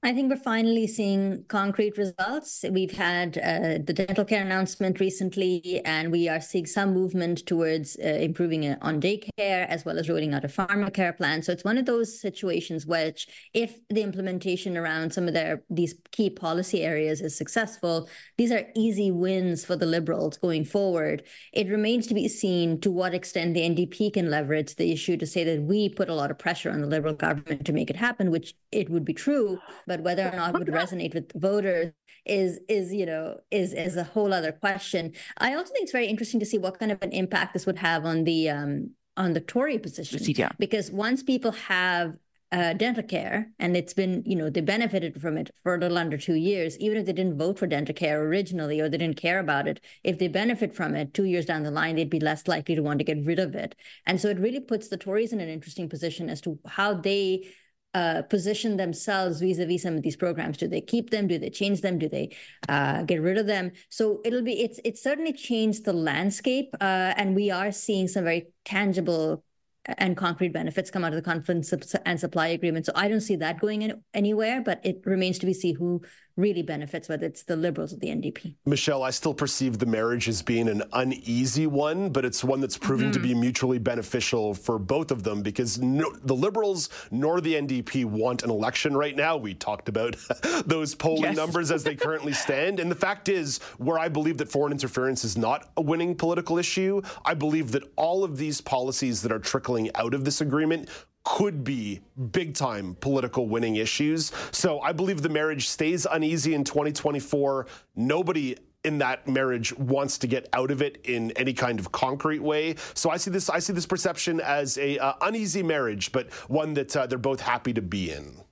I 0.02 0.14
think 0.14 0.30
we're 0.30 0.38
finally 0.38 0.86
seeing 0.86 1.44
concrete 1.48 1.98
results. 1.98 2.64
We've 2.70 2.96
had 2.96 3.36
uh, 3.36 3.84
the 3.84 3.92
dental 3.92 4.24
care 4.24 4.40
announcement 4.40 4.98
recently, 4.98 5.82
and 5.84 6.10
we 6.10 6.26
are 6.26 6.40
seeing 6.40 6.64
some 6.64 6.94
movement 6.94 7.44
towards 7.44 7.98
uh, 8.02 8.06
improving 8.06 8.74
on 8.80 8.98
daycare 8.98 9.66
as 9.68 9.84
well 9.84 9.98
as 9.98 10.08
rolling 10.08 10.32
out 10.32 10.46
a 10.46 10.48
pharmacare 10.48 11.14
plan. 11.14 11.42
So 11.42 11.52
it's 11.52 11.64
one 11.64 11.76
of 11.76 11.84
those 11.84 12.18
situations 12.18 12.86
which, 12.86 13.28
if 13.52 13.78
the 13.90 14.00
implementation 14.00 14.78
around 14.78 15.12
some 15.12 15.28
of 15.28 15.36
these 15.68 15.94
key 16.12 16.30
policy 16.30 16.82
areas 16.82 17.20
is 17.20 17.36
successful, 17.36 18.08
these 18.38 18.52
are 18.52 18.64
easy 18.74 19.10
wins 19.10 19.66
for 19.66 19.76
the 19.76 19.84
Liberals 19.84 20.38
going 20.38 20.64
forward. 20.64 21.24
It 21.52 21.68
remains 21.68 22.06
to 22.06 22.14
be 22.14 22.26
seen 22.26 22.80
to 22.80 22.90
what 22.90 23.12
extent 23.12 23.52
the 23.52 23.68
NDP 23.68 24.14
can 24.14 24.30
leverage 24.30 24.76
the 24.76 24.92
issue 24.92 25.18
to 25.18 25.26
say 25.26 25.44
that 25.44 25.60
we 25.60 25.90
put 25.90 26.08
a 26.08 26.14
lot 26.14 26.30
of 26.30 26.38
pressure 26.38 26.70
on 26.70 26.80
the 26.80 26.86
Liberal 26.86 27.12
government 27.12 27.66
to 27.66 27.74
make 27.74 27.90
it 27.90 27.96
happen, 27.96 28.30
which 28.30 28.54
it 28.72 28.88
would 28.88 29.04
be 29.04 29.12
true 29.12 29.58
but 29.90 30.02
whether 30.02 30.28
or 30.28 30.36
not 30.36 30.54
it 30.54 30.58
would 30.60 30.68
resonate 30.68 31.14
with 31.14 31.32
voters 31.34 31.90
is 32.24 32.60
is 32.68 32.92
you 32.92 33.04
know 33.04 33.40
is 33.50 33.72
is 33.72 33.96
a 33.96 34.04
whole 34.04 34.32
other 34.32 34.52
question. 34.52 35.12
I 35.38 35.54
also 35.54 35.72
think 35.72 35.82
it's 35.82 35.98
very 36.00 36.06
interesting 36.06 36.38
to 36.38 36.46
see 36.46 36.58
what 36.58 36.78
kind 36.78 36.92
of 36.92 37.02
an 37.02 37.10
impact 37.10 37.54
this 37.54 37.66
would 37.66 37.78
have 37.78 38.06
on 38.06 38.22
the 38.22 38.50
um, 38.50 38.90
on 39.16 39.32
the 39.32 39.40
Tory 39.40 39.80
position. 39.80 40.20
Yeah. 40.22 40.52
Because 40.60 40.92
once 40.92 41.24
people 41.24 41.50
have 41.74 42.14
uh, 42.52 42.72
dental 42.74 43.02
care, 43.02 43.50
and 43.58 43.76
it's 43.76 43.92
been, 43.92 44.22
you 44.24 44.36
know, 44.36 44.48
they 44.48 44.60
benefited 44.60 45.20
from 45.20 45.36
it 45.36 45.50
for 45.64 45.74
a 45.74 45.78
little 45.78 45.98
under 45.98 46.16
two 46.16 46.34
years, 46.34 46.78
even 46.78 46.98
if 46.98 47.06
they 47.06 47.12
didn't 47.12 47.38
vote 47.38 47.58
for 47.58 47.66
dental 47.66 47.94
care 47.94 48.22
originally 48.22 48.78
or 48.80 48.88
they 48.88 48.98
didn't 48.98 49.16
care 49.16 49.40
about 49.40 49.66
it. 49.66 49.80
If 50.04 50.20
they 50.20 50.28
benefit 50.28 50.72
from 50.72 50.94
it 50.94 51.14
two 51.14 51.24
years 51.24 51.46
down 51.46 51.64
the 51.64 51.70
line, 51.72 51.96
they'd 51.96 52.16
be 52.18 52.20
less 52.20 52.46
likely 52.46 52.76
to 52.76 52.82
want 52.82 52.98
to 53.00 53.04
get 53.04 53.24
rid 53.24 53.40
of 53.40 53.56
it. 53.56 53.74
And 54.06 54.20
so 54.20 54.28
it 54.28 54.38
really 54.38 54.60
puts 54.60 54.86
the 54.86 54.96
Tories 54.96 55.32
in 55.32 55.40
an 55.40 55.48
interesting 55.48 55.88
position 55.88 56.30
as 56.30 56.40
to 56.42 56.58
how 56.78 56.94
they 56.94 57.48
uh, 57.94 58.22
position 58.22 58.76
themselves 58.76 59.40
vis-a-vis 59.40 59.82
some 59.82 59.96
of 59.96 60.02
these 60.02 60.16
programs? 60.16 60.56
Do 60.58 60.68
they 60.68 60.80
keep 60.80 61.10
them? 61.10 61.26
Do 61.26 61.38
they 61.38 61.50
change 61.50 61.80
them? 61.80 61.98
Do 61.98 62.08
they 62.08 62.36
uh, 62.68 63.02
get 63.02 63.20
rid 63.20 63.38
of 63.38 63.46
them? 63.46 63.72
So 63.88 64.20
it'll 64.24 64.42
be 64.42 64.62
it's 64.62 64.80
it's 64.84 65.02
certainly 65.02 65.32
changed 65.32 65.84
the 65.84 65.92
landscape 65.92 66.74
uh, 66.80 67.14
and 67.16 67.34
we 67.34 67.50
are 67.50 67.72
seeing 67.72 68.08
some 68.08 68.24
very 68.24 68.48
tangible 68.64 69.44
and 69.86 70.16
concrete 70.16 70.52
benefits 70.52 70.90
come 70.90 71.04
out 71.04 71.12
of 71.12 71.16
the 71.16 71.22
confidence 71.22 71.72
and 72.04 72.20
supply 72.20 72.48
agreement. 72.48 72.86
So 72.86 72.92
i 72.94 73.08
don't 73.08 73.22
see 73.22 73.36
that 73.36 73.60
going 73.60 73.82
in 73.82 74.02
anywhere 74.14 74.60
but 74.62 74.80
it 74.84 75.00
remains 75.04 75.38
to 75.38 75.46
be 75.46 75.54
seen 75.54 75.76
who 75.76 76.02
really 76.40 76.62
benefits, 76.62 77.08
whether 77.08 77.26
it's 77.26 77.42
the 77.42 77.56
Liberals 77.56 77.92
or 77.92 77.96
the 77.96 78.08
NDP. 78.08 78.54
Michelle, 78.66 79.02
I 79.02 79.10
still 79.10 79.34
perceive 79.34 79.78
the 79.78 79.86
marriage 79.86 80.28
as 80.28 80.42
being 80.42 80.68
an 80.68 80.82
uneasy 80.92 81.66
one, 81.66 82.10
but 82.10 82.24
it's 82.24 82.42
one 82.42 82.60
that's 82.60 82.78
proven 82.78 83.06
mm-hmm. 83.06 83.22
to 83.22 83.28
be 83.28 83.34
mutually 83.34 83.78
beneficial 83.78 84.54
for 84.54 84.78
both 84.78 85.10
of 85.10 85.22
them 85.22 85.42
because 85.42 85.78
no, 85.78 86.12
the 86.22 86.34
Liberals 86.34 86.88
nor 87.10 87.40
the 87.40 87.54
NDP 87.54 88.04
want 88.04 88.42
an 88.42 88.50
election 88.50 88.96
right 88.96 89.16
now. 89.16 89.36
We 89.36 89.54
talked 89.54 89.88
about 89.88 90.16
those 90.66 90.94
polling 90.94 91.22
yes. 91.22 91.36
numbers 91.36 91.70
as 91.70 91.84
they 91.84 91.94
currently 91.94 92.32
stand. 92.46 92.80
And 92.80 92.90
the 92.90 92.96
fact 92.96 93.28
is, 93.28 93.58
where 93.78 93.98
I 93.98 94.08
believe 94.08 94.38
that 94.38 94.50
foreign 94.50 94.72
interference 94.72 95.24
is 95.24 95.36
not 95.36 95.70
a 95.76 95.82
winning 95.82 96.14
political 96.14 96.58
issue, 96.58 97.02
I 97.24 97.34
believe 97.34 97.72
that 97.72 97.84
all 97.96 98.24
of 98.24 98.36
these 98.36 98.60
policies 98.60 99.22
that 99.22 99.32
are 99.32 99.38
trickling 99.38 99.90
out 99.94 100.14
of 100.14 100.24
this 100.24 100.40
agreement 100.40 100.88
could 101.36 101.62
be 101.62 102.00
big 102.32 102.54
time 102.54 102.96
political 103.00 103.46
winning 103.46 103.76
issues. 103.76 104.32
So 104.50 104.80
I 104.80 104.92
believe 104.92 105.22
the 105.22 105.28
marriage 105.28 105.68
stays 105.68 106.04
uneasy 106.10 106.54
in 106.54 106.64
2024. 106.64 107.66
Nobody 107.94 108.56
in 108.82 108.98
that 108.98 109.28
marriage 109.28 109.76
wants 109.78 110.18
to 110.18 110.26
get 110.26 110.48
out 110.52 110.72
of 110.72 110.82
it 110.82 111.00
in 111.04 111.30
any 111.32 111.52
kind 111.52 111.78
of 111.78 111.92
concrete 111.92 112.40
way. 112.40 112.74
So 112.94 113.10
I 113.10 113.16
see 113.16 113.30
this 113.30 113.48
I 113.48 113.60
see 113.60 113.72
this 113.72 113.86
perception 113.86 114.40
as 114.40 114.76
a 114.78 114.98
uh, 114.98 115.12
uneasy 115.20 115.62
marriage, 115.62 116.10
but 116.10 116.32
one 116.48 116.74
that 116.74 116.96
uh, 116.96 117.06
they're 117.06 117.18
both 117.18 117.40
happy 117.40 117.72
to 117.74 117.82
be 117.82 118.10
in. 118.10 118.42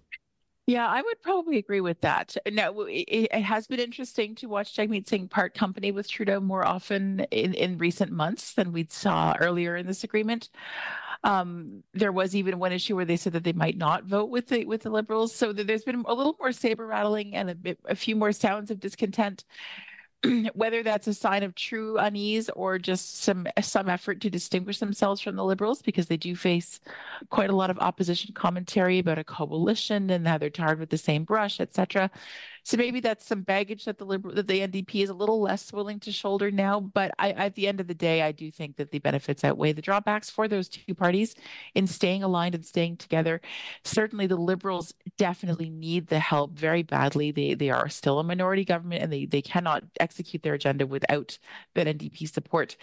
Yeah, 0.69 0.87
I 0.87 1.01
would 1.01 1.23
probably 1.23 1.57
agree 1.57 1.81
with 1.81 2.03
that. 2.03 2.37
Now, 2.53 2.79
it, 2.83 3.07
it, 3.33 3.43
has 3.43 3.67
been 3.67 3.81
interesting 3.81 4.35
to 4.35 4.49
watch 4.49 4.77
Jagmeet 4.77 5.09
Singh 5.09 5.27
part 5.27 5.55
company 5.55 5.93
with 5.93 6.11
Trudeau 6.11 6.41
more 6.41 6.63
often 6.63 7.21
in, 7.31 7.55
in 7.55 7.79
recent 7.79 8.13
months 8.13 8.53
than 8.53 8.73
we 8.73 8.87
saw 8.91 9.35
earlier 9.41 9.77
in 9.77 9.87
this 9.87 10.05
agreement. 10.05 10.51
Um, 11.25 11.85
there 11.95 12.13
was 12.13 12.37
even 12.37 12.59
one 12.59 12.73
issue 12.73 12.97
where 12.97 13.07
they 13.07 13.17
said 13.17 13.33
that 13.33 13.45
they 13.45 13.55
might 13.55 13.79
not 13.79 14.05
vote 14.05 14.29
with 14.29 14.49
the 14.49 14.67
with 14.67 14.83
the 14.83 14.91
Liberals. 14.91 15.35
So 15.35 15.55
there's 15.55 15.85
been 15.85 16.05
a 16.07 16.13
little 16.13 16.37
more 16.39 16.53
saber 16.53 16.87
rattling 16.87 17.35
and 17.35 17.49
a, 17.49 17.55
bit, 17.55 17.79
a 17.87 17.97
few 17.97 18.15
more 18.15 18.33
sounds 18.33 18.71
of 18.71 18.79
discontent. 18.79 19.45
whether 20.55 20.83
that's 20.83 21.07
a 21.07 21.15
sign 21.15 21.43
of 21.43 21.55
true 21.55 21.97
unease 21.97 22.51
or 22.51 22.79
just 22.79 23.23
some 23.23 23.47
some 23.61 23.89
effort 23.89 24.21
to 24.21 24.31
distinguish 24.31 24.79
themselves 24.79 25.21
from 25.21 25.37
the 25.37 25.45
liberals 25.45 25.81
because 25.81 26.07
they 26.07 26.17
do 26.17 26.35
face 26.35 26.81
quite 27.31 27.51
a 27.51 27.55
lot 27.57 27.71
of 27.71 27.79
opposition 27.79 28.35
commentary 28.35 28.99
about 28.99 29.19
a 29.19 29.25
coalition 29.25 30.11
and 30.11 30.27
how 30.27 30.37
they're 30.37 30.51
tarred 30.51 30.81
with 30.81 30.91
the 30.91 30.99
same 30.99 31.23
brush 31.23 31.61
etc 31.61 32.11
so 32.69 32.77
maybe 32.77 33.01
that's 33.01 33.25
some 33.25 33.41
baggage 33.41 33.87
that 33.87 33.97
the 33.97 34.05
liberal 34.05 34.35
that 34.35 34.47
the 34.47 34.61
NDP 34.61 35.03
is 35.03 35.09
a 35.09 35.15
little 35.15 35.41
less 35.41 35.73
willing 35.73 35.99
to 36.01 36.13
shoulder 36.13 36.51
now. 36.51 36.81
But 36.81 37.13
I, 37.19 37.31
at 37.31 37.55
the 37.55 37.67
end 37.67 37.81
of 37.81 37.87
the 37.87 37.95
day, 37.95 38.21
I 38.21 38.31
do 38.31 38.51
think 38.51 38.77
that 38.77 38.91
the 38.91 38.99
benefits 38.99 39.43
outweigh 39.43 39.73
the 39.73 39.81
drawbacks 39.81 40.29
for 40.29 40.47
those 40.47 40.69
two 40.69 40.95
parties 40.95 41.35
in 41.75 41.87
staying 41.87 42.23
aligned 42.23 42.55
and 42.55 42.67
staying 42.67 42.99
together. 42.99 43.41
Certainly, 43.85 44.27
the 44.27 44.37
Liberals 44.37 44.93
definitely 45.17 45.71
need 45.71 46.09
the 46.09 46.19
help 46.19 46.59
very 46.59 46.83
badly. 46.83 47.31
They 47.31 47.55
they 47.55 47.71
are 47.71 47.89
still 47.89 48.19
a 48.19 48.23
minority 48.23 48.67
government 48.67 49.03
and 49.03 49.11
they 49.11 49.25
they 49.25 49.41
cannot 49.41 49.85
execute 49.99 50.43
their 50.43 50.53
agenda 50.53 50.87
without 50.87 51.39
that 51.73 51.87
NDP 51.87 52.31
support. 52.31 52.77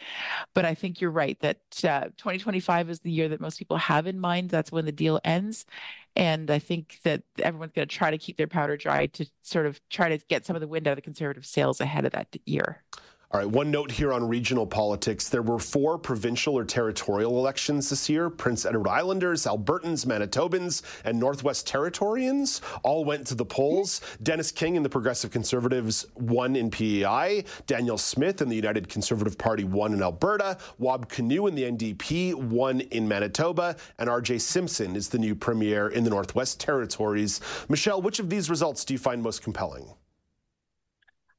But 0.55 0.65
I 0.65 0.73
think 0.73 0.99
you're 0.99 1.11
right 1.11 1.39
that 1.41 1.59
uh, 1.83 2.05
2025 2.17 2.89
is 2.89 3.01
the 3.01 3.11
year 3.11 3.29
that 3.29 3.39
most 3.39 3.59
people 3.59 3.77
have 3.77 4.07
in 4.07 4.19
mind. 4.19 4.49
That's 4.49 4.71
when 4.71 4.85
the 4.85 4.91
deal 4.91 5.21
ends. 5.23 5.67
And 6.15 6.49
I 6.49 6.59
think 6.59 6.99
that 7.03 7.23
everyone's 7.39 7.73
going 7.73 7.87
to 7.87 7.93
try 7.95 8.09
to 8.09 8.17
keep 8.17 8.37
their 8.37 8.47
powder 8.47 8.77
dry 8.77 9.07
to 9.07 9.25
sort 9.41 9.65
of 9.65 9.81
try 9.89 10.09
to 10.09 10.17
get 10.27 10.45
some 10.45 10.55
of 10.55 10.61
the 10.61 10.67
wind 10.67 10.87
out 10.87 10.91
of 10.91 10.97
the 10.97 11.01
conservative 11.01 11.45
sails 11.45 11.81
ahead 11.81 12.05
of 12.05 12.13
that 12.13 12.35
year. 12.45 12.83
All 13.31 13.39
right, 13.39 13.49
one 13.49 13.71
note 13.71 13.89
here 13.89 14.13
on 14.13 14.27
regional 14.27 14.67
politics. 14.67 15.29
There 15.29 15.41
were 15.41 15.57
four 15.57 15.97
provincial 15.97 16.53
or 16.53 16.63
territorial 16.63 17.39
elections 17.39 17.89
this 17.89 18.07
year. 18.07 18.29
Prince 18.29 18.67
Edward 18.67 18.87
Islanders, 18.87 19.45
Albertans, 19.45 20.05
Manitobans, 20.05 20.83
and 21.03 21.19
Northwest 21.19 21.67
Territorians 21.67 22.61
all 22.83 23.03
went 23.03 23.25
to 23.27 23.35
the 23.35 23.43
polls. 23.43 23.99
Dennis 24.21 24.51
King 24.51 24.77
and 24.77 24.85
the 24.85 24.89
Progressive 24.89 25.31
Conservatives 25.31 26.05
won 26.13 26.55
in 26.55 26.69
PEI. 26.69 27.43
Danielle 27.65 27.97
Smith 27.97 28.41
and 28.41 28.51
the 28.51 28.55
United 28.55 28.87
Conservative 28.89 29.39
Party 29.39 29.63
won 29.63 29.93
in 29.93 30.03
Alberta. 30.03 30.59
Wab 30.77 31.09
Kinew 31.09 31.47
and 31.47 31.57
the 31.57 31.63
NDP 31.63 32.35
won 32.35 32.81
in 32.81 33.07
Manitoba. 33.07 33.75
And 33.97 34.07
RJ 34.07 34.39
Simpson 34.39 34.95
is 34.95 35.09
the 35.09 35.17
new 35.17 35.33
premier 35.33 35.89
in 35.89 36.03
the 36.03 36.11
Northwest 36.11 36.59
Territories. 36.59 37.41
Michelle, 37.69 38.03
which 38.03 38.19
of 38.19 38.29
these 38.29 38.51
results 38.51 38.85
do 38.85 38.93
you 38.93 38.99
find 38.99 39.23
most 39.23 39.41
compelling? 39.41 39.87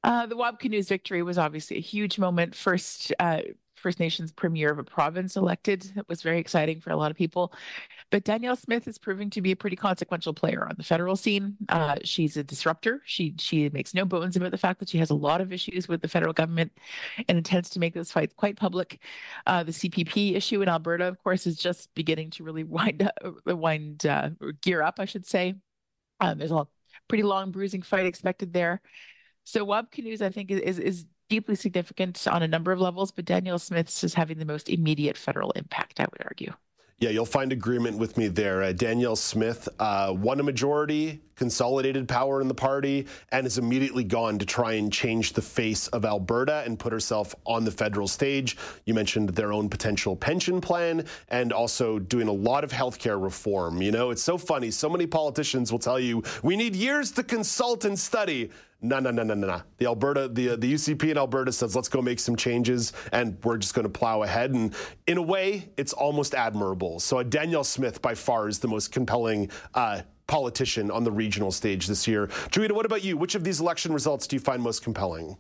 Uh, 0.06 0.24
the 0.24 0.36
Wab 0.36 0.60
victory 0.62 1.22
was 1.22 1.36
obviously 1.36 1.76
a 1.78 1.80
huge 1.80 2.16
moment. 2.16 2.54
First, 2.54 3.12
uh, 3.18 3.40
First 3.74 3.98
Nations 3.98 4.30
premier 4.32 4.70
of 4.70 4.78
a 4.78 4.84
province 4.84 5.36
elected. 5.36 5.92
It 5.96 6.08
was 6.08 6.22
very 6.22 6.38
exciting 6.38 6.80
for 6.80 6.90
a 6.90 6.96
lot 6.96 7.10
of 7.10 7.16
people. 7.16 7.52
But 8.10 8.22
Danielle 8.22 8.54
Smith 8.54 8.86
is 8.86 8.98
proving 8.98 9.30
to 9.30 9.42
be 9.42 9.50
a 9.50 9.56
pretty 9.56 9.74
consequential 9.74 10.32
player 10.32 10.64
on 10.64 10.76
the 10.76 10.84
federal 10.84 11.16
scene. 11.16 11.56
Uh, 11.68 11.96
she's 12.04 12.36
a 12.36 12.44
disruptor. 12.44 13.02
She 13.04 13.34
she 13.38 13.68
makes 13.70 13.94
no 13.94 14.04
bones 14.04 14.36
about 14.36 14.52
the 14.52 14.58
fact 14.58 14.78
that 14.78 14.88
she 14.88 14.98
has 14.98 15.10
a 15.10 15.14
lot 15.14 15.40
of 15.40 15.52
issues 15.52 15.88
with 15.88 16.02
the 16.02 16.08
federal 16.08 16.32
government 16.32 16.72
and 17.28 17.36
intends 17.36 17.68
to 17.70 17.80
make 17.80 17.92
those 17.92 18.12
fights 18.12 18.32
quite 18.36 18.56
public. 18.56 19.00
Uh, 19.44 19.64
the 19.64 19.72
CPP 19.72 20.36
issue 20.36 20.62
in 20.62 20.68
Alberta, 20.68 21.06
of 21.06 21.22
course, 21.22 21.48
is 21.48 21.56
just 21.56 21.92
beginning 21.94 22.30
to 22.30 22.44
really 22.44 22.64
wind 22.78 23.02
up, 23.02 23.44
wind 23.44 24.06
uh, 24.06 24.30
gear 24.62 24.82
up, 24.82 25.00
I 25.00 25.04
should 25.04 25.26
say. 25.26 25.54
Um, 26.20 26.38
there's 26.38 26.52
a 26.52 26.66
pretty 27.08 27.24
long 27.24 27.50
bruising 27.50 27.82
fight 27.82 28.06
expected 28.06 28.52
there. 28.52 28.80
So 29.46 29.64
Wab 29.64 29.92
Kinew's, 29.92 30.22
I 30.22 30.28
think, 30.28 30.50
is 30.50 30.78
is 30.78 31.06
deeply 31.28 31.54
significant 31.54 32.26
on 32.26 32.42
a 32.42 32.48
number 32.48 32.72
of 32.72 32.80
levels, 32.80 33.12
but 33.12 33.24
Danielle 33.24 33.58
Smith's 33.58 34.04
is 34.04 34.14
having 34.14 34.38
the 34.38 34.44
most 34.44 34.68
immediate 34.68 35.16
federal 35.16 35.52
impact, 35.52 36.00
I 36.00 36.04
would 36.04 36.22
argue. 36.24 36.52
Yeah, 36.98 37.10
you'll 37.10 37.26
find 37.26 37.52
agreement 37.52 37.98
with 37.98 38.16
me 38.16 38.28
there. 38.28 38.62
Uh, 38.62 38.72
Danielle 38.72 39.16
Smith 39.16 39.68
uh, 39.78 40.14
won 40.16 40.40
a 40.40 40.42
majority, 40.42 41.20
consolidated 41.36 42.08
power 42.08 42.40
in 42.40 42.48
the 42.48 42.54
party, 42.54 43.06
and 43.30 43.44
has 43.44 43.58
immediately 43.58 44.04
gone 44.04 44.38
to 44.38 44.46
try 44.46 44.72
and 44.72 44.92
change 44.92 45.34
the 45.34 45.42
face 45.42 45.86
of 45.88 46.04
Alberta 46.04 46.62
and 46.66 46.78
put 46.78 46.92
herself 46.92 47.34
on 47.44 47.64
the 47.64 47.70
federal 47.70 48.08
stage. 48.08 48.56
You 48.84 48.94
mentioned 48.94 49.30
their 49.30 49.52
own 49.52 49.68
potential 49.68 50.16
pension 50.16 50.60
plan 50.60 51.06
and 51.28 51.52
also 51.52 51.98
doing 51.98 52.28
a 52.28 52.32
lot 52.32 52.64
of 52.64 52.72
healthcare 52.72 53.22
reform. 53.22 53.80
You 53.82 53.92
know, 53.92 54.10
it's 54.10 54.22
so 54.22 54.38
funny. 54.38 54.70
So 54.70 54.88
many 54.88 55.06
politicians 55.06 55.70
will 55.70 55.78
tell 55.78 56.00
you, 56.00 56.22
we 56.42 56.56
need 56.56 56.74
years 56.74 57.12
to 57.12 57.22
consult 57.22 57.84
and 57.84 57.98
study. 57.98 58.50
No, 58.82 58.98
no, 58.98 59.10
no, 59.10 59.22
no, 59.22 59.34
no, 59.34 59.46
no. 59.46 59.62
The 59.78 59.86
Alberta, 59.86 60.28
the 60.28 60.50
uh, 60.50 60.56
the 60.56 60.74
UCP 60.74 61.10
in 61.10 61.16
Alberta 61.16 61.50
says, 61.50 61.74
let's 61.74 61.88
go 61.88 62.02
make 62.02 62.20
some 62.20 62.36
changes, 62.36 62.92
and 63.10 63.38
we're 63.42 63.56
just 63.56 63.74
going 63.74 63.84
to 63.84 63.90
plow 63.90 64.22
ahead. 64.22 64.52
And 64.52 64.74
in 65.06 65.16
a 65.16 65.22
way, 65.22 65.70
it's 65.78 65.94
almost 65.94 66.34
admirable. 66.34 67.00
So 67.00 67.18
uh, 67.18 67.22
Danielle 67.22 67.64
Smith, 67.64 68.02
by 68.02 68.14
far, 68.14 68.48
is 68.48 68.58
the 68.58 68.68
most 68.68 68.92
compelling. 68.92 69.50
Uh, 69.74 70.02
politician 70.26 70.90
on 70.90 71.04
the 71.04 71.12
regional 71.12 71.52
stage 71.52 71.86
this 71.86 72.06
year. 72.06 72.26
Joeita, 72.50 72.72
what 72.72 72.86
about 72.86 73.04
you? 73.04 73.16
Which 73.16 73.34
of 73.34 73.44
these 73.44 73.60
election 73.60 73.92
results 73.92 74.26
do 74.26 74.36
you 74.36 74.40
find 74.40 74.62
most 74.62 74.82
compelling? 74.82 75.36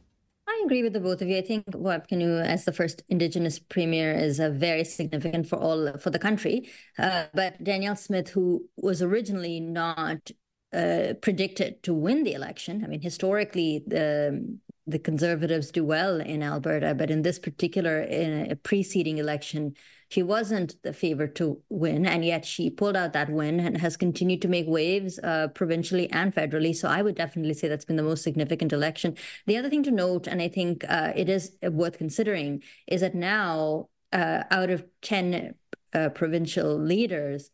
I 0.48 0.62
agree 0.64 0.82
with 0.82 0.92
the 0.92 1.00
both 1.00 1.22
of 1.22 1.28
you. 1.28 1.36
I 1.36 1.42
think 1.42 1.64
Wab 1.74 2.08
Kinew, 2.08 2.40
as 2.40 2.64
the 2.64 2.72
first 2.72 3.02
Indigenous 3.08 3.58
premier, 3.58 4.12
is 4.12 4.38
very 4.38 4.84
significant 4.84 5.48
for 5.48 5.56
all 5.56 5.98
for 5.98 6.10
the 6.10 6.18
country. 6.18 6.70
Uh, 6.98 7.24
but 7.34 7.62
Danielle 7.62 7.96
Smith, 7.96 8.28
who 8.30 8.68
was 8.76 9.02
originally 9.02 9.60
not 9.60 10.30
uh, 10.72 11.14
predicted 11.20 11.82
to 11.82 11.94
win 11.94 12.22
the 12.22 12.34
election. 12.34 12.82
I 12.84 12.86
mean, 12.86 13.00
historically, 13.00 13.82
the 13.86 14.58
the 14.86 14.98
Conservatives 15.00 15.72
do 15.72 15.84
well 15.84 16.20
in 16.20 16.44
Alberta, 16.44 16.94
but 16.94 17.10
in 17.10 17.22
this 17.22 17.40
particular 17.40 18.00
in 18.02 18.50
a 18.50 18.56
preceding 18.56 19.18
election, 19.18 19.74
she 20.08 20.22
wasn't 20.22 20.80
the 20.82 20.92
favorite 20.92 21.34
to 21.36 21.60
win, 21.68 22.06
and 22.06 22.24
yet 22.24 22.44
she 22.44 22.70
pulled 22.70 22.96
out 22.96 23.12
that 23.12 23.30
win 23.30 23.58
and 23.58 23.78
has 23.78 23.96
continued 23.96 24.42
to 24.42 24.48
make 24.48 24.66
waves 24.68 25.18
uh, 25.18 25.48
provincially 25.48 26.10
and 26.10 26.34
federally. 26.34 26.74
So 26.74 26.88
I 26.88 27.02
would 27.02 27.16
definitely 27.16 27.54
say 27.54 27.68
that's 27.68 27.84
been 27.84 27.96
the 27.96 28.02
most 28.02 28.22
significant 28.22 28.72
election. 28.72 29.16
The 29.46 29.56
other 29.56 29.68
thing 29.68 29.82
to 29.84 29.90
note, 29.90 30.26
and 30.26 30.40
I 30.40 30.48
think 30.48 30.84
uh, 30.88 31.12
it 31.16 31.28
is 31.28 31.52
worth 31.62 31.98
considering, 31.98 32.62
is 32.86 33.00
that 33.00 33.14
now 33.14 33.88
uh, 34.12 34.44
out 34.50 34.70
of 34.70 34.84
ten 35.02 35.54
uh, 35.92 36.10
provincial 36.10 36.78
leaders, 36.78 37.50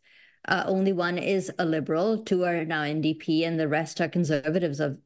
uh, 0.47 0.63
only 0.67 0.91
one 0.93 1.17
is 1.17 1.51
a 1.57 1.65
liberal, 1.65 2.19
two 2.19 2.43
are 2.43 2.65
now 2.65 2.83
NDP, 2.83 3.47
and 3.47 3.59
the 3.59 3.67
rest 3.67 3.99
are 3.99 4.07
conservatives 4.07 4.79
of 4.79 4.99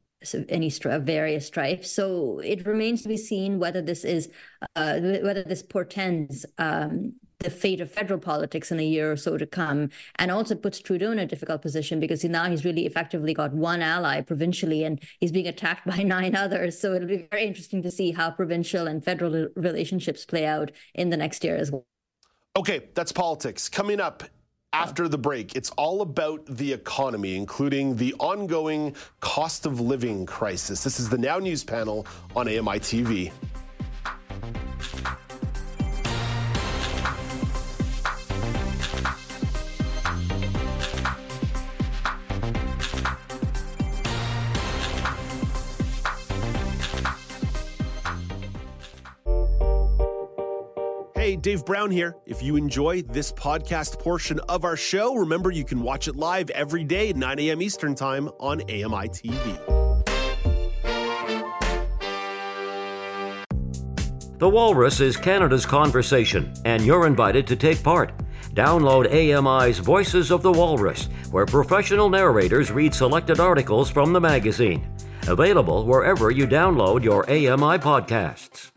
any 0.50 0.70
various 0.70 1.46
stripes. 1.48 1.92
So 1.92 2.40
it 2.40 2.66
remains 2.66 3.04
to 3.04 3.08
be 3.08 3.18
seen 3.18 3.60
whether 3.60 3.82
this 3.82 4.04
is 4.04 4.30
uh, 4.76 5.00
whether 5.00 5.44
this 5.44 5.62
portends 5.62 6.46
um, 6.58 7.14
the 7.40 7.50
fate 7.50 7.82
of 7.82 7.92
federal 7.92 8.20
politics 8.20 8.72
in 8.72 8.80
a 8.80 8.86
year 8.86 9.12
or 9.12 9.18
so 9.18 9.38
to 9.38 9.46
come, 9.46 9.90
and 10.16 10.32
also 10.32 10.56
puts 10.56 10.80
Trudeau 10.80 11.12
in 11.12 11.20
a 11.20 11.26
difficult 11.26 11.62
position 11.62 12.00
because 12.00 12.24
now 12.24 12.50
he's 12.50 12.66
really 12.66 12.86
effectively 12.86 13.34
got 13.34 13.54
one 13.54 13.82
ally 13.82 14.22
provincially, 14.22 14.84
and 14.84 15.02
he's 15.20 15.32
being 15.32 15.48
attacked 15.48 15.86
by 15.98 16.04
nine 16.04 16.36
others. 16.36 16.80
So 16.80 16.94
it'll 16.94 17.08
be 17.08 17.28
very 17.32 17.46
interesting 17.46 17.82
to 17.84 17.92
see 17.92 18.12
how 18.12 18.32
provincial 18.32 18.88
and 18.88 19.04
federal 19.04 19.50
relationships 19.56 20.26
play 20.26 20.46
out 20.46 20.72
in 20.96 21.10
the 21.10 21.18
next 21.18 21.44
year 21.44 21.56
as 21.56 21.72
well. 21.72 21.86
Okay, 22.56 22.90
that's 22.96 23.12
politics. 23.12 23.70
Coming 23.70 24.00
up 24.00 24.24
after 24.74 25.08
the 25.08 25.18
break, 25.18 25.56
it's 25.56 25.70
all 25.72 26.02
about 26.02 26.44
the 26.48 26.74
economy, 26.74 27.36
including 27.36 27.96
the 27.96 28.14
ongoing 28.20 28.96
cost 29.20 29.66
of 29.66 29.80
living 29.80 30.26
crisis. 30.26 30.84
This 30.84 31.00
is 31.00 31.10
the 31.10 31.18
Now 31.18 31.38
News 31.38 31.64
panel 31.64 32.08
on 32.36 32.48
AMI 32.48 32.80
TV. 32.80 33.32
Hey, 51.28 51.36
Dave 51.36 51.66
Brown 51.66 51.92
here. 51.92 52.16
If 52.26 52.42
you 52.42 52.56
enjoy 52.56 53.02
this 53.02 53.34
podcast 53.34 54.00
portion 54.00 54.40
of 54.48 54.64
our 54.64 54.78
show, 54.78 55.14
remember 55.14 55.52
you 55.52 55.66
can 55.66 55.82
watch 55.82 56.08
it 56.08 56.16
live 56.16 56.50
every 56.52 56.86
day 56.86 57.10
at 57.10 57.18
9 57.18 57.40
a.m. 57.40 57.62
Eastern 57.62 57.96
Time 57.96 58.30
on 58.40 58.62
AMI 58.62 59.10
TV. 59.10 59.60
The 64.38 64.48
Walrus 64.48 65.02
is 65.02 65.18
Canada's 65.18 65.66
conversation, 65.66 66.54
and 66.64 66.86
you're 66.86 67.06
invited 67.06 67.46
to 67.48 67.58
take 67.58 67.84
part. 67.84 68.14
Download 68.54 69.06
AMI's 69.12 69.80
Voices 69.80 70.32
of 70.32 70.42
the 70.42 70.54
Walrus, 70.54 71.10
where 71.32 71.46
professional 71.46 72.10
narrators 72.10 72.72
read 72.72 72.94
selected 72.94 73.42
articles 73.42 73.90
from 73.90 74.14
the 74.14 74.22
magazine. 74.22 74.90
Available 75.28 75.86
wherever 75.86 76.32
you 76.32 76.48
download 76.48 77.04
your 77.04 77.30
AMI 77.30 77.80
podcasts. 77.80 78.72